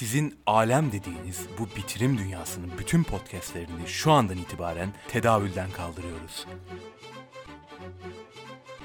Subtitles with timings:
[0.00, 6.46] Sizin alem dediğiniz bu bitirim dünyasının bütün podcastlerini şu andan itibaren tedavülden kaldırıyoruz.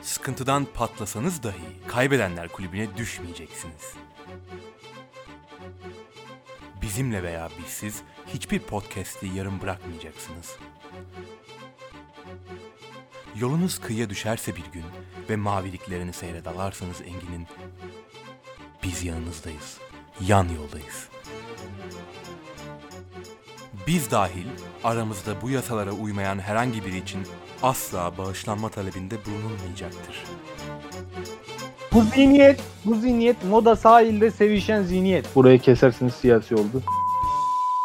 [0.01, 3.93] Sıkıntıdan patlasanız dahi kaybedenler kulübüne düşmeyeceksiniz.
[6.81, 10.57] Bizimle veya bizsiz hiçbir podcast'i yarım bırakmayacaksınız.
[13.35, 14.85] Yolunuz kıyıya düşerse bir gün
[15.29, 17.47] ve maviliklerini seyredalarsanız Engin'in
[18.83, 19.79] biz yanınızdayız.
[20.21, 21.09] Yan yoldayız.
[23.87, 24.45] Biz dahil
[24.83, 27.21] aramızda bu yasalara uymayan herhangi biri için
[27.63, 30.23] asla bağışlanma talebinde bulunulmayacaktır.
[31.93, 35.35] Bu zihniyet, bu zihniyet moda sahilde sevişen zihniyet.
[35.35, 36.83] Burayı kesersiniz siyasi oldu.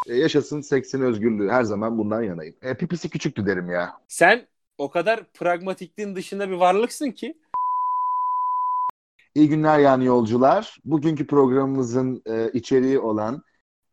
[0.09, 1.51] E, yaşasın seksin özgürlüğü.
[1.51, 2.55] Her zaman bundan yanayım.
[2.63, 3.93] E, pipisi küçüktü derim ya.
[4.09, 4.47] Sen
[4.79, 7.35] o kadar pragmatikliğin dışında bir varlıksın ki.
[9.35, 10.79] İyi günler yani yolcular.
[10.85, 13.43] Bugünkü programımızın e, içeriği olan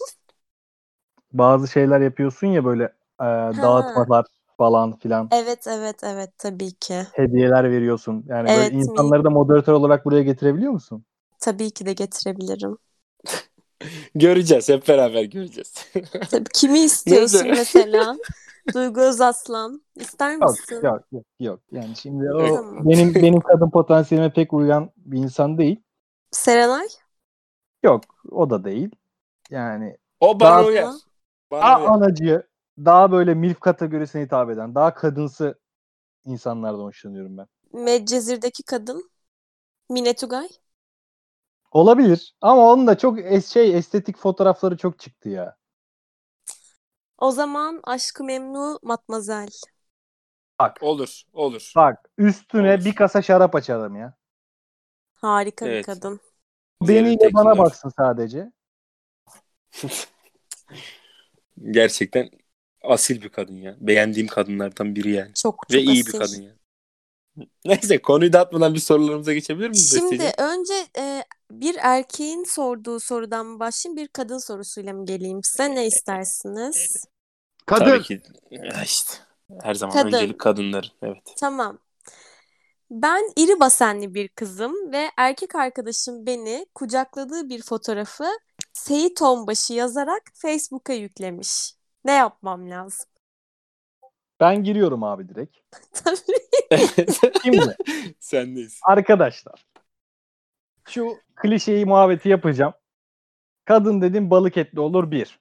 [1.33, 3.25] bazı şeyler yapıyorsun ya böyle e,
[3.62, 4.27] dağıtmalar
[4.59, 7.06] falan filan Evet evet evet tabii ki.
[7.12, 8.25] hediyeler veriyorsun.
[8.28, 11.05] Yani Evet, böyle insanları da moderatör olarak buraya getirebiliyor musun?
[11.41, 12.78] Tabii ki de getirebilirim.
[14.14, 15.75] göreceğiz hep beraber göreceğiz.
[16.31, 18.16] Tabii kimi istiyorsun mesela?
[18.75, 19.83] Duygu Özaslan.
[19.97, 20.81] İster Yok, misin?
[20.83, 21.60] yok, yok, yok.
[21.72, 22.84] Yani şimdi o Tamam.
[22.88, 25.83] benim benim kadın potansiyelime pek uyan bir insan değil.
[26.31, 26.87] Serenay?
[27.83, 28.91] Yok, o da değil.
[29.50, 30.93] Yani O bana Daha- uyar.
[31.50, 32.43] Bana daha uyar.
[32.78, 35.59] Daha böyle milf kategorisine hitap eden, daha kadınsı
[36.26, 37.47] insanlardan hoşlanıyorum ben.
[37.72, 39.10] Medcezir'deki kadın?
[39.91, 40.48] Mine Tugay?
[41.70, 45.56] Olabilir ama onun da çok es- şey estetik fotoğrafları çok çıktı ya.
[47.19, 49.48] O zaman Aşkı Memnu Matmazel.
[50.60, 51.76] Bak, Olur olur.
[51.76, 52.84] bak üstüne Olur.
[52.84, 54.15] bir kasa şarap açalım ya.
[55.15, 55.81] Harika bir Evet.
[55.81, 56.20] kadın.
[56.81, 58.53] Güzel Beni bir ile bana baksın sadece.
[61.70, 62.31] Gerçekten
[62.92, 63.76] asil bir kadın ya.
[63.80, 65.34] Beğendiğim kadınlardan biri yani.
[65.34, 66.52] Çok çok Ve iyi bir kadın ya.
[67.64, 69.91] Neyse konuyu dağıtmadan bir sorularımıza geçebilir miyiz?
[69.91, 70.34] Şimdi Besteciğim?
[70.38, 75.74] önce e, bir erkeğin sorduğu sorudan başlayayım, bir kadın sorusuyla mı geleyim size?
[75.74, 77.04] Ne istersiniz?
[77.66, 77.84] Kadın.
[77.84, 78.22] Tabii ki.
[78.50, 79.12] Ya işte.
[79.62, 80.06] Her zaman Kadın.
[80.06, 80.91] öncelik kadınların.
[81.03, 81.34] Evet.
[81.36, 81.78] Tamam.
[82.91, 88.24] Ben iri basenli bir kızım ve erkek arkadaşım beni kucakladığı bir fotoğrafı
[88.72, 91.75] Seyit Onbaşı yazarak Facebook'a yüklemiş.
[92.06, 93.06] Ne yapmam lazım?
[94.41, 95.56] Ben giriyorum abi direkt.
[95.93, 97.37] Tabii.
[97.43, 97.77] Şimdi
[98.21, 98.81] Sendeyiz.
[98.83, 99.67] arkadaşlar
[100.89, 102.75] şu klişeyi muhabbeti yapacağım.
[103.65, 105.41] Kadın dedim balık etli olur bir.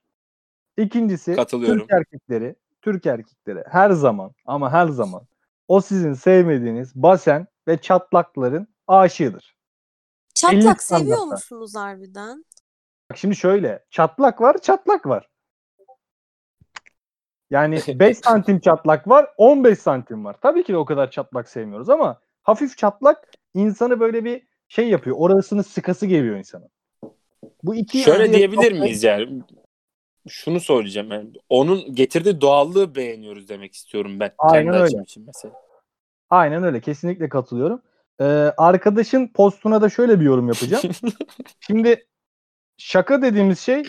[0.77, 1.35] İkincisi.
[1.49, 5.27] Türk erkekleri, Türk erkekleri her zaman ama her zaman
[5.67, 9.55] o sizin sevmediğiniz basen ve çatlakların aşığıdır.
[10.33, 12.45] Çatlak seviyor musunuz harbiden?
[13.11, 15.29] Bak şimdi şöyle çatlak var çatlak var.
[17.51, 20.35] Yani 5 santim çatlak var 15 santim var.
[20.41, 25.15] Tabii ki de o kadar çatlak sevmiyoruz ama hafif çatlak insanı böyle bir şey yapıyor.
[25.19, 26.69] Orasını sıkası geliyor insanın.
[27.63, 29.41] Bu iki Şöyle diyebilir nokta- miyiz yani?
[30.27, 31.29] Şunu soracağım yani.
[31.49, 34.31] Onun getirdiği doğallığı beğeniyoruz demek istiyorum ben.
[34.37, 35.01] Aynen kendi öyle.
[35.03, 35.53] için mesela.
[36.29, 37.81] Aynen öyle kesinlikle katılıyorum.
[38.21, 38.23] Ee,
[38.57, 40.83] arkadaşın postuna da şöyle bir yorum yapacağım.
[41.59, 42.05] Şimdi
[42.77, 43.83] şaka dediğimiz şey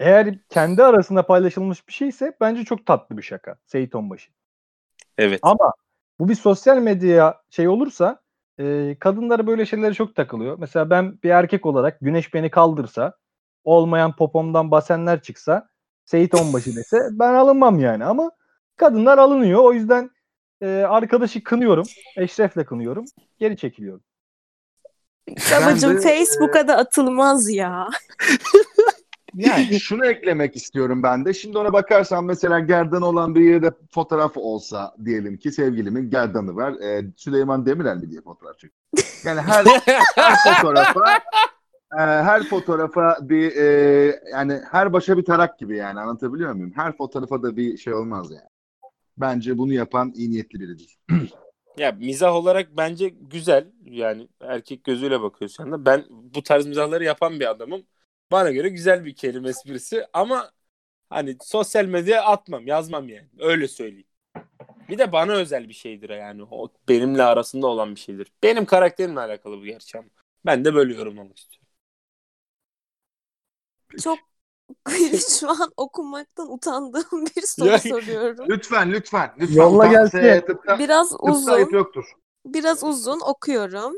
[0.00, 3.56] eğer kendi arasında paylaşılmış bir şeyse bence çok tatlı bir şaka.
[3.66, 4.30] Seyit Onbaşı.
[5.18, 5.40] Evet.
[5.42, 5.72] Ama
[6.18, 8.20] bu bir sosyal medya şey olursa
[8.58, 10.58] e, kadınlar böyle şeylere çok takılıyor.
[10.58, 13.14] Mesela ben bir erkek olarak güneş beni kaldırsa
[13.64, 15.68] olmayan popomdan basenler çıksa
[16.04, 18.30] Seyit Onbaşı dese ben alınmam yani ama
[18.76, 19.60] kadınlar alınıyor.
[19.64, 20.10] O yüzden
[20.60, 21.86] e, arkadaşı kınıyorum.
[22.16, 23.04] Eşref'le kınıyorum.
[23.38, 24.02] Geri çekiliyorum.
[25.28, 27.88] Babacım de, Facebook'a da atılmaz ya.
[29.34, 31.34] Yani şunu eklemek istiyorum ben de.
[31.34, 36.72] Şimdi ona bakarsan mesela gerdan olan bir yerde fotoğraf olsa diyelim ki sevgilimin gerdanı var.
[36.72, 38.72] Ee, Süleyman Demirel mi diye fotoğraf çekiyor.
[39.24, 39.64] Yani her,
[40.16, 41.20] her fotoğrafa
[41.92, 46.72] e, her fotoğrafa bir e, yani her başa bir tarak gibi yani anlatabiliyor muyum?
[46.76, 48.48] Her fotoğrafa da bir şey olmaz yani.
[49.16, 50.96] Bence bunu yapan iyi niyetli biri değil.
[51.78, 53.66] Ya mizah olarak bence güzel.
[53.84, 55.86] Yani erkek gözüyle bakıyorsun da.
[55.86, 57.82] Ben bu tarz mizahları yapan bir adamım.
[58.32, 60.52] Bana göre güzel bir kelime esprisi ama
[61.10, 63.28] hani sosyal medyaya atmam, yazmam yani.
[63.38, 64.06] Öyle söyleyeyim.
[64.88, 66.42] Bir de bana özel bir şeydir yani.
[66.50, 68.32] O benimle arasında olan bir şeydir.
[68.42, 70.08] Benim karakterimle alakalı bu gerçi ama.
[70.46, 71.68] Ben de böyle yorumlamak istiyorum.
[74.02, 74.18] Çok
[75.40, 78.46] şu an okumaktan utandığım bir soru Ya- soruyorum.
[78.48, 79.34] Lütfen lütfen.
[79.40, 79.56] lütfen.
[79.56, 80.40] Yolla gelsin.
[80.46, 82.04] tıpta, Biraz tıpta uzun, yoktur.
[82.46, 83.94] biraz uzun okuyorum.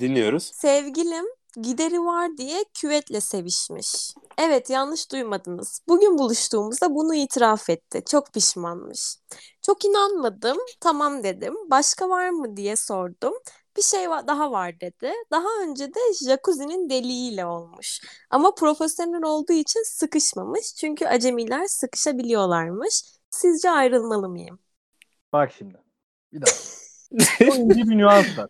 [0.00, 0.42] Dinliyoruz.
[0.54, 1.24] Sevgilim
[1.62, 4.14] gideri var diye küvetle sevişmiş.
[4.38, 5.80] Evet yanlış duymadınız.
[5.88, 8.02] Bugün buluştuğumuzda bunu itiraf etti.
[8.10, 9.16] Çok pişmanmış.
[9.62, 10.58] Çok inanmadım.
[10.80, 11.54] Tamam dedim.
[11.70, 13.34] Başka var mı diye sordum.
[13.76, 15.12] Bir şey daha var dedi.
[15.30, 18.00] Daha önce de jacuzzi'nin deliğiyle olmuş.
[18.30, 20.74] Ama profesyonel olduğu için sıkışmamış.
[20.74, 23.02] Çünkü acemiler sıkışabiliyorlarmış.
[23.30, 24.58] Sizce ayrılmalı mıyım?
[25.32, 25.78] Bak şimdi.
[26.32, 26.58] Bir dakika.
[27.44, 28.48] Çok ince bir nüans var.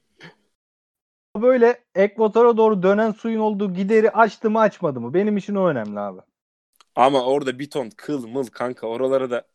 [1.43, 5.15] Böyle ekvatora doğru dönen suyun olduğu gideri açtı mı açmadı mı?
[5.15, 6.21] Benim için o önemli abi.
[6.97, 9.47] Ama orada bir ton kıl mıl kanka oralara da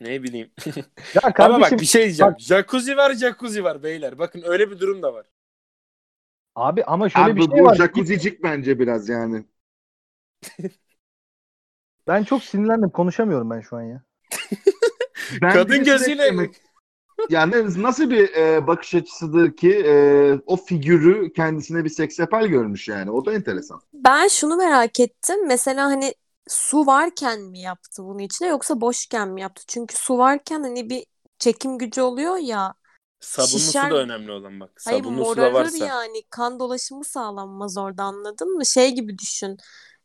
[0.00, 0.50] ne bileyim.
[1.14, 2.32] Ya Ama kardeşim bak bir şey diyeceğim.
[2.32, 4.18] bak- Jacuzzi var jacuzzi var beyler.
[4.18, 5.26] Bakın öyle bir durum da var.
[6.54, 7.74] abi ama şöyle Abi bir şey bu var.
[7.74, 9.44] jacuzzi'cik bence biraz yani.
[12.06, 12.90] Ben çok sinirlendim.
[12.90, 14.02] Konuşamıyorum ben şu an ya.
[15.42, 16.63] Ben Kadın bir de gözüyle demek-
[17.30, 19.94] Yani nasıl bir e, bakış açısıdır ki e,
[20.46, 23.10] o figürü kendisine bir seks yapar görmüş yani.
[23.10, 23.80] O da enteresan.
[23.92, 25.46] Ben şunu merak ettim.
[25.46, 26.14] Mesela hani
[26.48, 29.62] su varken mi yaptı bunu içine yoksa boşken mi yaptı?
[29.66, 31.06] Çünkü su varken hani bir
[31.38, 32.74] çekim gücü oluyor ya.
[33.20, 34.70] Sabunlu Şişer- su da önemli olan bak.
[34.84, 35.86] Hayır Sabunlu su da varsa.
[35.86, 36.22] yani.
[36.30, 38.66] Kan dolaşımı sağlanmaz orada anladın mı?
[38.66, 39.56] Şey gibi düşün.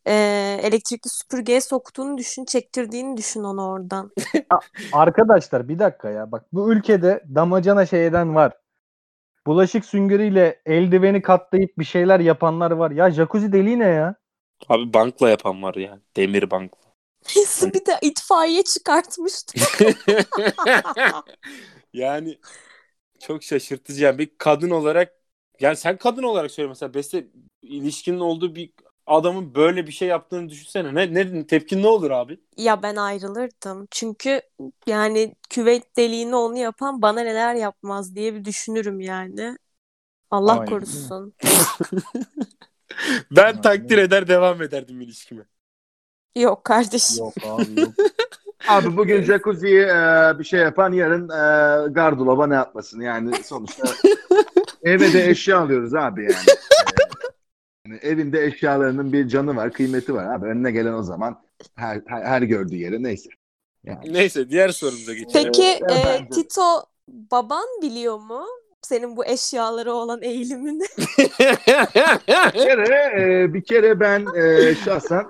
[0.09, 4.11] Ee, elektrikli süpürgeye soktuğunu düşün, çektirdiğini düşün onu oradan.
[4.93, 6.31] Arkadaşlar bir dakika ya.
[6.31, 8.53] Bak bu ülkede damacana şeyden var.
[9.47, 12.91] Bulaşık süngeriyle eldiveni katlayıp bir şeyler yapanlar var.
[12.91, 14.15] Ya jacuzzi deliği ne ya?
[14.69, 15.99] Abi bankla yapan var ya.
[16.15, 16.71] Demir bank.
[17.61, 19.59] bir de itfaiye çıkartmıştı.
[21.93, 22.37] yani
[23.19, 24.03] çok şaşırtıcı.
[24.03, 25.13] Yani bir kadın olarak
[25.59, 27.27] yani sen kadın olarak söyle mesela Beste
[27.61, 28.71] ilişkinin olduğu bir
[29.09, 30.95] adamın böyle bir şey yaptığını düşünsene.
[30.95, 32.39] Ne, ne tepkin ne olur abi?
[32.57, 33.87] Ya ben ayrılırdım.
[33.91, 34.41] Çünkü
[34.87, 39.57] yani küvet deliğini onu yapan bana neler yapmaz diye bir düşünürüm yani.
[40.31, 40.65] Allah Aynen.
[40.65, 41.33] korusun.
[43.31, 43.61] Ben Aynen.
[43.61, 45.43] takdir eder devam ederdim ilişkime.
[46.35, 47.25] Yok kardeşim.
[47.25, 47.93] Yok abi yok.
[48.67, 53.83] Abi bugün jacuzzi'ye e, bir şey yapan yarın e, gardıroba ne yapmasın yani sonuçta
[54.83, 56.35] eve de eşya alıyoruz abi yani.
[57.87, 60.45] Yani evinde eşyalarının bir canı var, kıymeti var abi.
[60.45, 61.41] Önüne gelen o zaman
[61.75, 63.29] her, her, her gördüğü yere neyse.
[63.83, 64.13] Yani.
[64.13, 65.31] Neyse diğer sorumuza geçelim.
[65.33, 68.45] Peki e, bence- Tito baban biliyor mu
[68.81, 70.83] senin bu eşyalara olan eğilimini?
[72.27, 75.25] bir kere, e, bir kere ben e, şahsen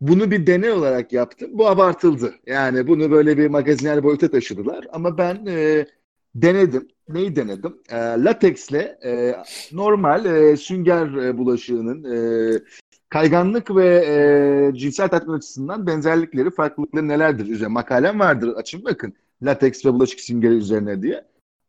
[0.00, 1.50] bunu bir deney olarak yaptım.
[1.52, 2.34] Bu abartıldı.
[2.46, 4.86] Yani bunu böyle bir magazinel boyuta taşıdılar.
[4.92, 5.86] Ama ben e,
[6.34, 6.88] denedim.
[7.08, 7.76] Neyi denedim?
[7.90, 9.36] E, lateksle e,
[9.72, 12.58] normal e, sünger e, bulaşığının e,
[13.08, 17.48] kayganlık ve e, cinsel tatmin açısından benzerlikleri, farklılıkları nelerdir?
[17.48, 18.54] Üzerine makalem vardır.
[18.56, 19.12] Açın bakın.
[19.42, 21.24] Lateks ve bulaşık süngeri üzerine diye.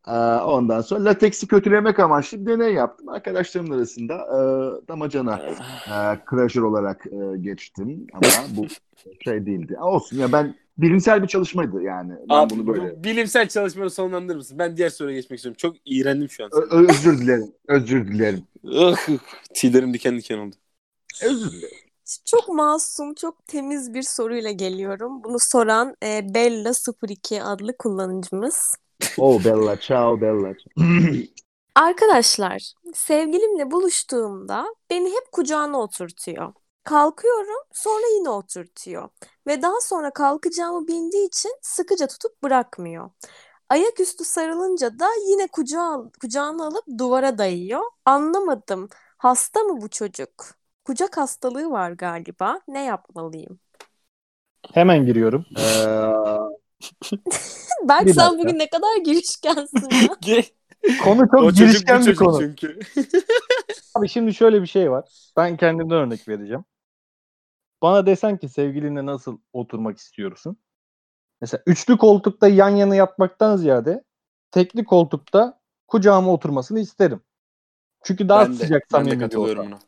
[0.07, 0.11] Ee,
[0.45, 3.09] Ondan sonra lateksi kötülemek amaçlı bir deney yaptım.
[3.09, 4.39] Arkadaşlarımın arasında e,
[4.87, 5.41] damacana
[5.87, 8.07] e, crusher olarak e, geçtim.
[8.13, 8.65] Ama bu
[9.23, 9.77] şey değildi.
[9.81, 12.13] Olsun ya ben bilimsel bir çalışmaydı yani.
[12.29, 14.59] Ben Abi bunu böyle bilimsel çalışmaları sonlandırır mısın?
[14.59, 15.57] Ben diğer soruya geçmek istiyorum.
[15.57, 16.49] Çok iğrendim şu an.
[16.53, 17.53] Ö- özür dilerim.
[17.67, 18.43] Özür dilerim.
[19.53, 20.55] Tüylerim diken diken oldu.
[21.23, 21.77] Özür dilerim.
[22.25, 25.23] Çok masum, çok temiz bir soruyla geliyorum.
[25.23, 28.75] Bunu soran e, Bella02 adlı kullanıcımız.
[29.17, 30.53] Oh Bella, ciao Bella.
[31.75, 36.53] Arkadaşlar, sevgilimle buluştuğumda beni hep kucağına oturtuyor.
[36.89, 39.09] Kalkıyorum, sonra yine oturtuyor.
[39.47, 43.09] Ve daha sonra kalkacağımı bildiği için sıkıca tutup bırakmıyor.
[43.69, 47.81] Ayaküstü sarılınca da yine kucağa, kucağına alıp duvara dayıyor.
[48.05, 48.89] Anlamadım.
[49.17, 50.31] Hasta mı bu çocuk?
[50.85, 52.59] Kucak hastalığı var galiba.
[52.67, 53.59] Ne yapmalıyım?
[54.73, 55.45] Hemen giriyorum.
[55.57, 55.61] Ee,
[57.89, 58.39] Berk Bir sen dakika.
[58.39, 59.89] bugün ne kadar girişkensin
[60.25, 60.41] ya.
[61.03, 62.39] Konu çok o girişken bir konu.
[62.39, 62.79] çünkü.
[63.95, 65.31] Abi şimdi şöyle bir şey var.
[65.37, 66.65] Ben kendimden örnek vereceğim.
[67.81, 70.57] Bana desen ki sevgilinle nasıl oturmak istiyorsun?
[71.41, 74.03] Mesela üçlü koltukta yan yana yatmaktan ziyade
[74.51, 77.21] tekli koltukta kucağıma oturmasını isterim.
[78.03, 79.65] Çünkü daha ben de, sıcak ben de samimi bir ortam.
[79.65, 79.79] buna.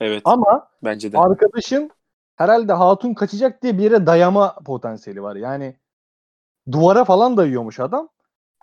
[0.00, 1.18] Evet Ama bence de.
[1.18, 1.90] arkadaşın
[2.36, 5.36] herhalde hatun kaçacak diye bir yere dayama potansiyeli var.
[5.36, 5.76] Yani
[6.72, 8.08] duvara falan dayıyormuş adam.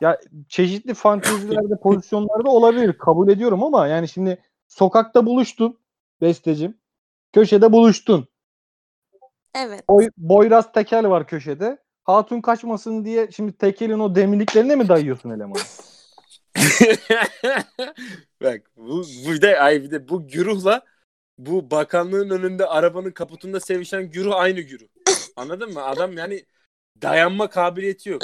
[0.02, 2.98] Ya çeşitli fantezilerde, pozisyonlarda olabilir.
[2.98, 5.80] Kabul ediyorum ama yani şimdi sokakta buluştun
[6.22, 6.78] bestecim.
[7.34, 8.28] Köşede buluştun.
[9.56, 9.90] Evet.
[9.90, 11.78] Boy, boyraz tekel var köşede.
[12.04, 15.62] Hatun kaçmasın diye şimdi tekelin o demirliklerine mi dayıyorsun elemanı?
[18.44, 20.86] Bak bu, bu bir de ay bir de bu güruhla
[21.38, 24.88] bu bakanlığın önünde arabanın kaputunda sevişen güruh aynı güruh.
[25.36, 25.84] Anladın mı?
[25.84, 26.46] Adam yani
[27.02, 28.22] dayanma kabiliyeti yok.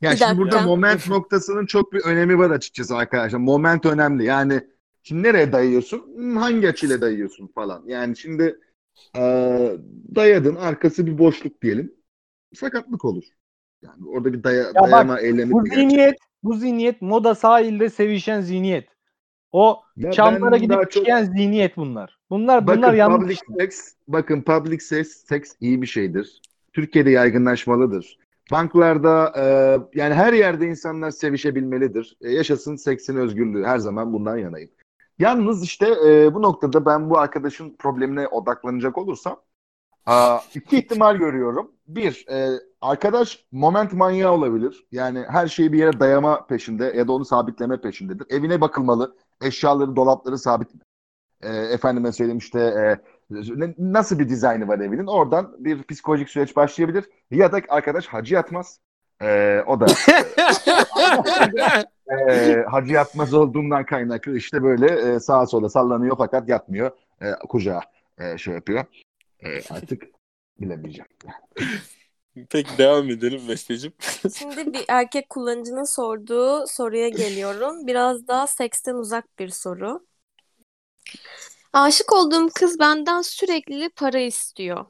[0.00, 3.38] Ya Bir şimdi burada moment noktasının çok bir önemi var açıkçası arkadaşlar.
[3.38, 4.24] Moment önemli.
[4.24, 4.66] Yani
[5.02, 6.36] şimdi nereye dayıyorsun?
[6.36, 7.82] Hangi açıyla dayıyorsun falan.
[7.86, 8.60] Yani şimdi
[9.16, 9.20] e,
[10.14, 11.94] dayadın arkası bir boşluk diyelim.
[12.54, 13.24] Sakatlık olur.
[13.82, 15.52] Yani orada bir daya, bak, dayama eylemi.
[15.52, 18.88] Bu zihniyet, bu zihniyet moda sahilde sevişen zihniyet.
[19.52, 22.18] O Ya çamlara gidip daha çok- çıkan zihniyet bunlar.
[22.30, 23.40] Bunlar Bakın bunlar yanlış.
[23.40, 26.42] public sex, bakın public sex, sex iyi bir şeydir.
[26.72, 28.18] Türkiye'de yaygınlaşmalıdır.
[28.50, 29.44] Banklarda e,
[30.00, 32.16] yani her yerde insanlar sevişebilmelidir.
[32.20, 33.64] E, yaşasın seksin özgürlüğü.
[33.64, 34.70] Her zaman bundan yanayım.
[35.18, 39.42] Yalnız işte e, bu noktada ben bu arkadaşın problemine odaklanacak olursam
[40.06, 41.72] aa, iki ihtimal görüyorum.
[41.88, 44.86] Bir, e, arkadaş moment manyağı olabilir.
[44.92, 48.26] Yani her şeyi bir yere dayama peşinde ya da onu sabitleme peşindedir.
[48.30, 49.16] Evine bakılmalı.
[49.42, 50.68] Eşyaları, dolapları sabit
[51.42, 52.98] e, efendime söyleyeyim işte e,
[53.78, 58.80] nasıl bir dizaynı var evinin oradan bir psikolojik süreç başlayabilir ya da arkadaş hacı yatmaz
[59.22, 59.86] E, o da
[62.10, 67.80] e, hacı yatmaz olduğundan kaynaklı işte böyle e, sağa sola sallanıyor fakat yatmıyor e, kucağa
[68.18, 68.84] e, şey yapıyor
[69.40, 70.02] E, artık
[70.60, 71.08] bilemeyeceğim.
[72.50, 73.94] Peki devam edelim Besteciğim.
[74.38, 77.86] Şimdi bir erkek kullanıcının sorduğu soruya geliyorum.
[77.86, 80.06] Biraz daha seksten uzak bir soru.
[81.72, 84.86] Aşık olduğum kız benden sürekli para istiyor.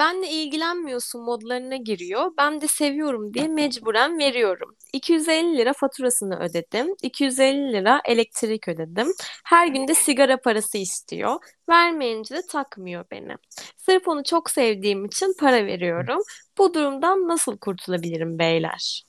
[0.00, 2.32] Benle ilgilenmiyorsun modlarına giriyor.
[2.38, 4.76] Ben de seviyorum diye mecburen veriyorum.
[4.92, 6.94] 250 lira faturasını ödedim.
[7.02, 9.12] 250 lira elektrik ödedim.
[9.44, 11.36] Her gün de sigara parası istiyor.
[11.68, 13.34] Vermeyince de takmıyor beni.
[13.76, 16.22] Sırf onu çok sevdiğim için para veriyorum.
[16.58, 19.02] Bu durumdan nasıl kurtulabilirim beyler?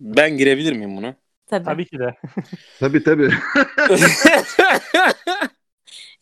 [0.00, 1.14] Ben girebilir miyim buna?
[1.46, 1.64] Tabii.
[1.64, 2.14] Tabii ki de.
[2.80, 3.30] Tabii tabii.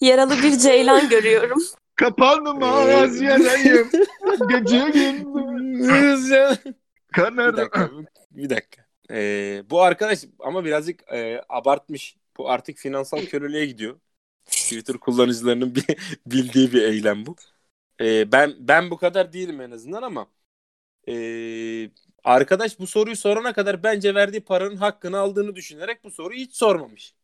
[0.01, 1.63] Yaralı bir ceylan görüyorum.
[1.97, 3.91] Kapandı mı ağız yarayım
[4.49, 6.31] gece gündüz
[7.53, 7.91] bir dakika.
[8.31, 8.87] Bir dakika.
[9.11, 12.17] Ee, bu arkadaş ama birazcık e, abartmış.
[12.37, 14.01] Bu artık finansal köleliğe gidiyor.
[14.47, 15.85] Twitter kullanıcılarının bir,
[16.27, 17.37] bildiği bir eylem bu.
[18.01, 20.29] Ee, ben ben bu kadar değilim en azından ama
[21.09, 21.91] ee,
[22.25, 27.15] arkadaş bu soruyu sorana kadar bence verdiği paranın hakkını aldığını düşünerek bu soruyu hiç sormamış.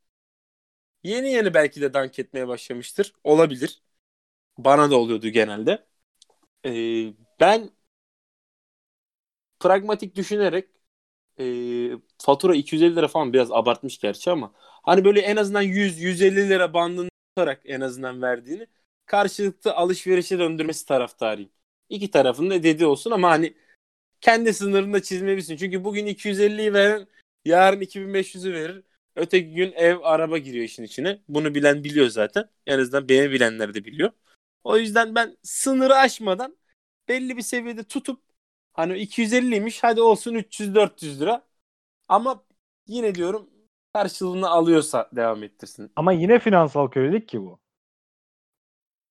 [1.03, 3.13] Yeni yeni belki de dank etmeye başlamıştır.
[3.25, 3.83] Olabilir.
[4.59, 5.87] Bana da oluyordu genelde.
[6.67, 7.71] Ee, ben
[9.61, 10.69] pragmatik düşünerek
[11.41, 11.45] e,
[12.19, 17.09] fatura 250 lira falan biraz abartmış gerçi ama hani böyle en azından 100-150 lira bandını
[17.37, 18.67] tutarak en azından verdiğini
[19.07, 21.51] karşılıklı alışverişe döndürmesi taraftarıyım.
[21.89, 23.55] İki tarafın da dediği olsun ama hani
[24.21, 25.57] kendi sınırını da çizmeyebilirsin.
[25.57, 27.09] Çünkü bugün 250'yi veren
[27.45, 28.85] yarın 2500'ü verir.
[29.17, 31.21] Öteki gün ev araba giriyor işin içine.
[31.29, 32.51] Bunu bilen biliyor zaten.
[32.67, 34.13] En azından beni bilenler de biliyor.
[34.65, 36.57] O yüzden ben sınırı aşmadan
[37.09, 38.23] belli bir seviyede tutup
[38.73, 41.47] hani 250'ymiş hadi olsun 300-400 lira.
[42.09, 42.45] Ama
[42.87, 43.51] yine diyorum
[43.95, 45.93] karşılığını alıyorsa devam ettirsin.
[45.97, 47.61] Ama yine finansal kölelik ki bu.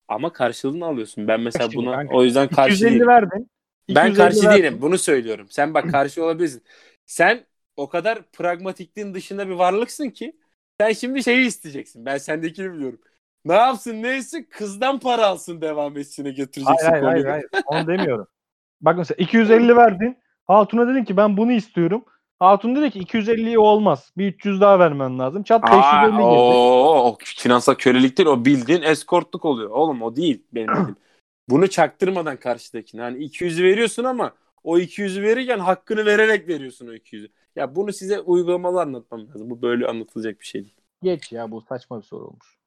[0.08, 1.28] Ama karşılığını alıyorsun.
[1.28, 3.08] Ben mesela Şimdi buna kanka, o yüzden karşı 250 değilim.
[3.08, 3.50] verdin.
[3.90, 4.52] Ben 250 karşı verdin.
[4.52, 4.82] değilim.
[4.82, 5.48] Bunu söylüyorum.
[5.52, 6.64] Sen bak karşı olabilirsin.
[7.06, 10.40] Sen o kadar pragmatikliğin dışında bir varlıksın ki
[10.82, 12.06] sen şimdi şeyi isteyeceksin.
[12.06, 13.02] Ben sendekini biliyorum.
[13.46, 17.64] Ne yapsın neyse kızdan para alsın devam etsin'e götüreceksin Hayır hayır, hayır hayır.
[17.66, 18.28] Onu demiyorum.
[18.82, 20.18] Bak mesela 250 verdin.
[20.48, 22.06] Hatun'a dedin ki ben bunu istiyorum.
[22.40, 24.12] Hatun dedi ki 250'yi olmaz.
[24.18, 25.44] Bir 300 daha vermen lazım.
[25.44, 26.22] Çat 550 Aa, girdi.
[26.22, 29.70] o, finansal kölelik değil o bildiğin eskortluk oluyor.
[29.70, 30.96] Oğlum o değil benim dediğim.
[31.50, 33.02] Bunu çaktırmadan karşıdakine.
[33.02, 34.34] Hani 200'ü veriyorsun ama
[34.64, 37.30] o 200'ü verirken hakkını vererek veriyorsun o 200'ü.
[37.56, 39.50] Ya bunu size uygulamalı anlatmam lazım.
[39.50, 40.76] Bu böyle anlatılacak bir şey değil.
[41.04, 42.61] Geç ya bu saçma bir soru olmuş.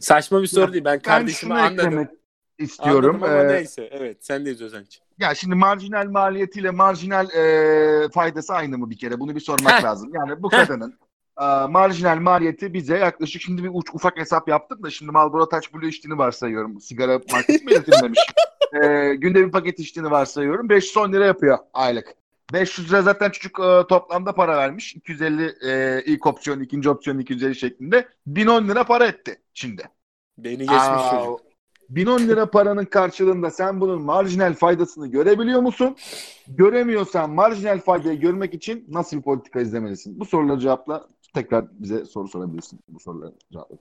[0.00, 0.84] Saçma bir soru Ya, değil.
[0.84, 2.08] Ben Ben kardeşimi anladım.
[2.58, 3.14] istiyorum.
[3.22, 3.88] Anladım ama Ee, neyse.
[3.92, 5.00] Evet sendeyiz Özenç.
[5.18, 9.20] Ya şimdi marjinal maliyetiyle marjinal e, faydası aynı mı bir kere?
[9.20, 10.10] Bunu bir sormak lazım.
[10.14, 10.94] Yani bu kadının
[11.40, 15.74] e, marjinal maliyeti bize yaklaşık şimdi bir uç, ufak hesap yaptım da şimdi Marlboro Touch
[15.74, 16.80] Blue içtiğini varsayıyorum.
[16.80, 18.20] Sigara markası belirtilmemiş.
[18.82, 20.68] e, günde bir paket içtiğini varsayıyorum.
[20.68, 22.14] 510 lira yapıyor aylık.
[22.52, 24.94] 500 lira zaten çocuk e, toplamda para vermiş.
[24.94, 28.08] 250 e, ilk opsiyon, ikinci opsiyon 250 şeklinde.
[28.26, 29.88] 1010 lira para etti şimdi.
[30.38, 31.40] Beni geçmiş Aa, çocuk.
[31.90, 35.96] 1010 lira paranın karşılığında sen bunun marjinal faydasını görebiliyor musun?
[36.48, 40.20] Göremiyorsan marjinal faydayı görmek için nasıl bir politika izlemelisin?
[40.20, 41.08] Bu soruları cevapla
[41.40, 42.80] tekrar bize soru sorabilirsin.
[42.88, 43.76] Bu soruları cevapla.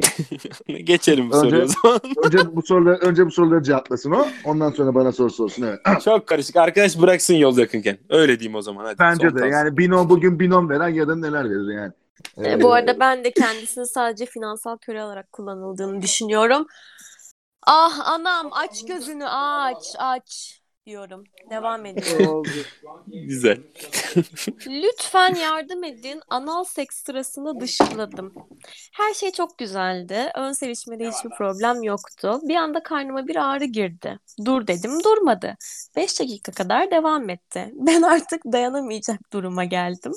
[0.83, 1.99] Geçelim bu Önce- soruyu o zaman.
[2.25, 4.27] önce bu soruları önce bu soruları cevaplasın o.
[4.45, 5.63] Ondan sonra bana soru sorsun.
[5.63, 5.79] Evet.
[6.05, 6.55] Çok karışık.
[6.55, 7.97] Arkadaş bıraksın yol yakınken.
[8.09, 8.85] Öyle diyeyim o zaman.
[8.85, 9.39] Hadi, Bence son de.
[9.41, 9.53] kalsın.
[9.53, 11.91] Yani binom bugün binom veren yarın neler verir yani.
[12.37, 16.65] E, Ee, bu arada ben de kendisini sadece finansal köle olarak kullanıldığını düşünüyorum.
[17.67, 21.23] Ah anam aç gözünü aç aç diyorum.
[21.49, 22.43] Devam ediyorum.
[23.07, 23.57] Güzel.
[24.67, 26.21] Lütfen yardım edin.
[26.29, 28.33] Anal seks sırasında dışkıladım.
[28.93, 30.31] Her şey çok güzeldi.
[30.35, 32.39] Ön sevişmede hiçbir problem yoktu.
[32.43, 34.19] Bir anda karnıma bir ağrı girdi.
[34.45, 35.55] Dur dedim durmadı.
[35.95, 37.71] 5 dakika kadar devam etti.
[37.73, 40.13] Ben artık dayanamayacak duruma geldim.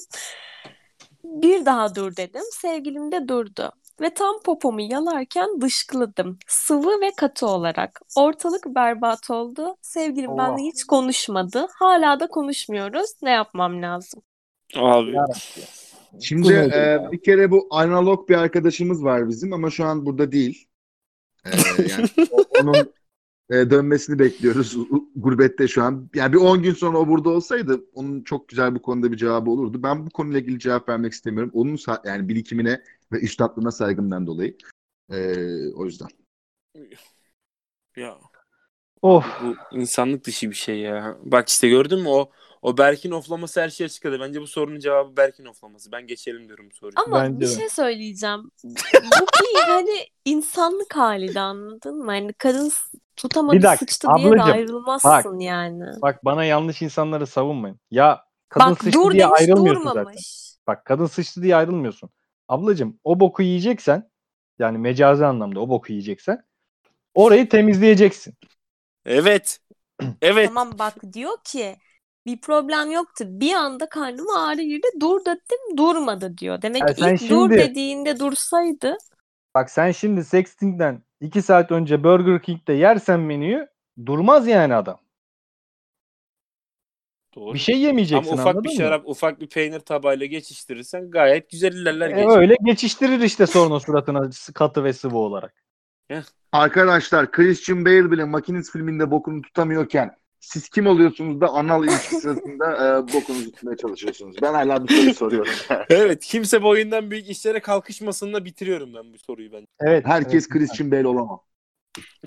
[1.25, 2.43] Bir daha dur dedim.
[2.53, 3.73] Sevgilim de durdu.
[4.01, 6.39] Ve tam popomu yalarken dışkıladım.
[6.47, 8.01] Sıvı ve katı olarak.
[8.17, 9.77] Ortalık berbat oldu.
[9.83, 10.39] Sevgilim Allah.
[10.39, 11.67] benimle hiç konuşmadı.
[11.75, 13.11] Hala da konuşmuyoruz.
[13.23, 14.23] Ne yapmam lazım?
[14.77, 15.15] Abi.
[16.21, 20.69] Şimdi e, bir kere bu analog bir arkadaşımız var bizim ama şu an burada değil.
[21.47, 21.51] E,
[21.91, 22.09] yani
[22.63, 22.93] onun
[23.51, 24.77] e, dönmesini bekliyoruz.
[25.17, 26.11] Gurbette şu an.
[26.15, 29.51] Yani bir 10 gün sonra o burada olsaydı onun çok güzel bu konuda bir cevabı
[29.51, 29.83] olurdu.
[29.83, 31.51] Ben bu konuyla ilgili cevap vermek istemiyorum.
[31.55, 32.81] Onun sa- yani birikimine
[33.13, 34.57] ve iştahlığına saygımdan dolayı.
[35.11, 35.19] E,
[35.75, 36.09] o yüzden.
[37.97, 38.19] Ya
[39.03, 39.25] Of.
[39.43, 41.17] bu insanlık dışı bir şey ya.
[41.23, 42.31] Bak işte gördün mü o
[42.63, 44.21] o Berkin oflaması her şey açıkladı.
[44.21, 45.93] Bence bu sorunun cevabı Berkin oflaması.
[45.93, 46.95] Ben geçelim diyorum soruyu.
[47.07, 47.51] Ama Bence bir de.
[47.51, 48.51] şey söyleyeceğim.
[48.65, 52.07] Bu bir hani insanlık hali de anladın mı?
[52.11, 52.73] Hani kadın
[53.17, 55.85] tutamadı Bir dakika, sıçtı diye de ablacığım, ayrılmazsın yani.
[56.03, 57.81] Bak bana yanlış insanları savunmayın.
[57.91, 60.01] Ya kadın Bak sıçtı dur diye demiş ayrılmıyorsun zaten.
[60.01, 60.55] durmamış.
[60.67, 62.11] Bak kadın sıçtı diye ayrılmıyorsun.
[62.49, 64.11] Ablacığım o boku yiyeceksen
[64.59, 66.45] yani mecazi anlamda o boku yiyeceksen
[67.15, 68.35] orayı temizleyeceksin.
[69.07, 69.61] Evet.
[70.23, 70.47] Evet.
[70.49, 71.77] Tamam bak diyor ki
[72.27, 73.25] bir problem yoktu.
[73.29, 74.87] Bir anda karnıma ağrı girdi.
[75.01, 76.63] Dur dedim durmadı diyor.
[76.63, 78.97] Demek Ya ki ilk dur şimdi- dediğinde dursaydı
[79.55, 83.67] Bak sen şimdi Sexting'den 2 saat önce Burger King'de yersen menüyü
[84.07, 84.99] durmaz yani adam.
[87.35, 87.55] Doğru.
[87.55, 88.75] Bir şey yemeyeceksin Ama ufak bir mı?
[88.75, 92.39] şarap, ufak bir peynir tabağıyla geçiştirirsen gayet güzel ilerler E, geçer.
[92.39, 95.55] öyle geçiştirir işte sonra suratına katı ve sıvı olarak.
[96.53, 102.99] Arkadaşlar Christian Bale bile Makinist filminde bokunu tutamıyorken siz kim oluyorsunuz da anal ilişki sırasında
[102.99, 104.37] e, bokunuzu tutmaya çalışıyorsunuz?
[104.43, 105.53] Ben hala bu soruyu soruyorum.
[105.91, 109.67] Evet, kimse boyundan büyük işlere kalkışmasınla bitiriyorum ben bu soruyu ben.
[109.81, 110.07] Evet.
[110.07, 110.49] Herkes evet.
[110.53, 111.41] Christian Bale olamam.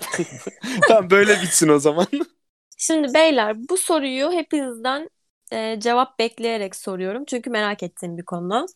[0.88, 2.06] tamam böyle bitsin o zaman.
[2.82, 5.08] Şimdi beyler bu soruyu hepinizden
[5.52, 7.24] e, cevap bekleyerek soruyorum.
[7.24, 8.66] Çünkü merak ettiğim bir konu.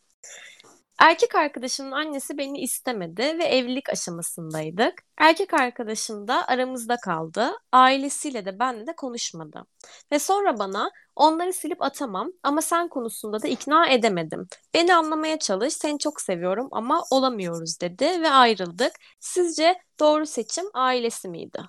[0.99, 4.95] Erkek arkadaşımın annesi beni istemedi ve evlilik aşamasındaydık.
[5.19, 7.53] Erkek arkadaşım da aramızda kaldı.
[7.73, 9.66] Ailesiyle de benimle de konuşmadı.
[10.12, 14.49] Ve sonra bana onları silip atamam ama sen konusunda da ikna edemedim.
[14.75, 18.92] Beni anlamaya çalış, seni çok seviyorum ama olamıyoruz dedi ve ayrıldık.
[19.21, 21.62] Sizce doğru seçim ailesi miydi?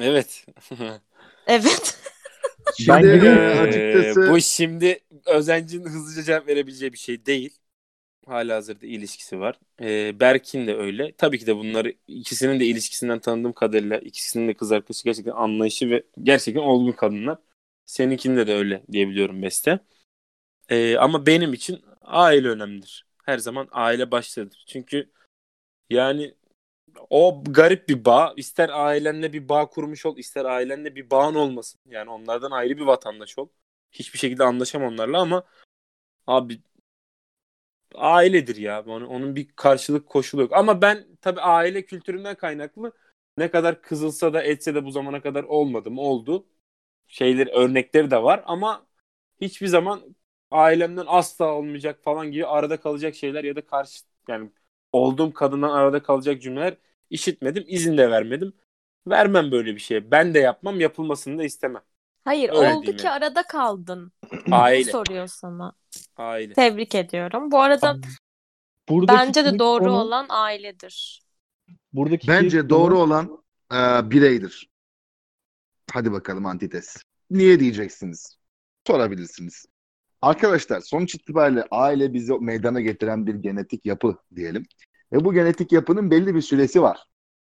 [0.00, 0.46] Evet.
[1.46, 1.98] Evet.
[2.76, 7.58] Şimdi Ben e, açıkçası bu şimdi Özenci'nin hızlıca cevap verebileceği bir şey değil.
[8.26, 9.58] Halihazırda ilişkisi var.
[9.80, 11.12] Ee, Berk'in de öyle.
[11.18, 15.90] Tabii ki de bunları ikisinin de ilişkisinden tanıdığım kadarıyla ikisinin de kız arkadaşı gerçekten anlayışı
[15.90, 17.38] ve gerçekten olgun kadınlar.
[17.86, 19.80] Seninkinde de öyle diyebiliyorum Beste.
[20.68, 23.06] Ee, ama benim için aile önemlidir.
[23.24, 24.64] Her zaman aile baştadır.
[24.68, 25.10] Çünkü
[25.90, 26.34] yani
[27.10, 28.34] o garip bir bağ.
[28.36, 31.80] İster ailenle bir bağ kurmuş ol, ister ailenle bir bağın olmasın.
[31.86, 33.48] Yani onlardan ayrı bir vatandaş ol.
[33.92, 35.44] Hiçbir şekilde anlaşam onlarla ama
[36.26, 36.62] abi
[37.94, 38.84] ailedir ya.
[38.86, 40.52] Onun, onun bir karşılık koşulu yok.
[40.52, 42.92] Ama ben tabii aile kültüründen kaynaklı
[43.36, 45.98] ne kadar kızılsa da etse de bu zamana kadar olmadım.
[45.98, 46.46] Oldu.
[47.08, 48.86] Şeyler örnekleri de var ama
[49.40, 50.16] hiçbir zaman
[50.50, 54.50] ailemden asla olmayacak falan gibi arada kalacak şeyler ya da karşı yani
[54.92, 56.76] olduğum kadından arada kalacak cümleler
[57.10, 57.64] işitmedim.
[57.66, 58.52] izin de vermedim.
[59.06, 60.10] Vermem böyle bir şeye.
[60.10, 60.80] Ben de yapmam.
[60.80, 61.82] Yapılmasını da istemem.
[62.24, 63.10] Hayır, Öyle oldu ki yani.
[63.10, 64.12] arada kaldın.
[64.32, 64.90] Bu Aile.
[64.90, 65.72] soruyor sana.
[66.16, 66.52] Aile.
[66.54, 67.50] Tebrik ediyorum.
[67.50, 67.96] Bu arada
[68.88, 71.22] Buradaki bence de doğru konu- olan ailedir.
[71.92, 74.70] Buradaki bence doğru konu- olan e, bireydir.
[75.92, 76.96] Hadi bakalım antites.
[77.30, 78.38] Niye diyeceksiniz?
[78.86, 79.66] Sorabilirsiniz.
[80.22, 84.66] Arkadaşlar sonuç itibariyle aile bizi meydana getiren bir genetik yapı diyelim.
[85.12, 86.98] Ve bu genetik yapının belli bir süresi var.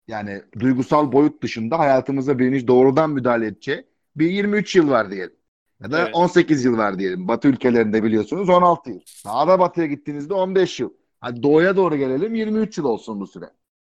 [0.09, 5.37] Yani duygusal boyut dışında hayatımıza bilinç doğrudan müdahale edeceği bir 23 yıl var diyelim.
[5.83, 6.15] Ya da Evet.
[6.15, 7.29] 18 yıl var diyelim.
[7.29, 9.01] Batı ülkelerinde biliyorsunuz 16 yıl.
[9.25, 10.91] Daha da batıya gittiğinizde 15 yıl.
[11.21, 13.51] Hadi doğuya doğru gelelim 23 yıl olsun bu süre.